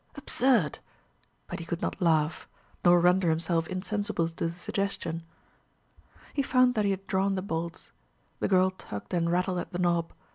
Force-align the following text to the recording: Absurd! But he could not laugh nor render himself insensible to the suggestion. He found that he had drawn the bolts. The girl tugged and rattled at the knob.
Absurd! 0.15 0.79
But 1.45 1.59
he 1.59 1.65
could 1.65 1.83
not 1.83 2.01
laugh 2.01 2.47
nor 2.83 2.99
render 2.99 3.29
himself 3.29 3.67
insensible 3.67 4.27
to 4.29 4.47
the 4.47 4.51
suggestion. 4.51 5.21
He 6.33 6.41
found 6.41 6.73
that 6.73 6.85
he 6.85 6.89
had 6.89 7.05
drawn 7.05 7.35
the 7.35 7.43
bolts. 7.43 7.91
The 8.39 8.47
girl 8.47 8.71
tugged 8.71 9.13
and 9.13 9.31
rattled 9.31 9.59
at 9.59 9.69
the 9.73 9.77
knob. 9.77 10.11